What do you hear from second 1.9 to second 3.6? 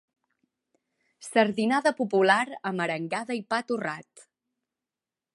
popular amb arengada i pa